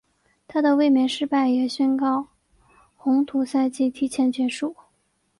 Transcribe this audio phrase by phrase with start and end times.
[0.47, 2.29] 她的卫冕失败也宣告
[2.95, 4.75] 红土赛季提前结束。